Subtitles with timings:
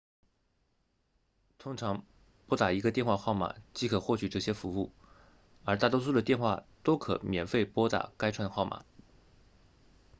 [1.59, 2.03] 通常
[2.47, 4.91] 拨打一个电话号码即可获取这些服务
[5.63, 8.83] 而大多数的电话都可免费拨打该串号码